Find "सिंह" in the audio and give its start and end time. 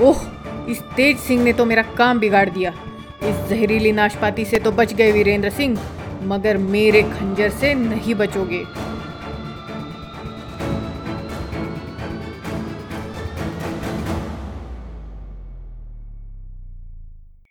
1.18-1.42, 5.50-5.78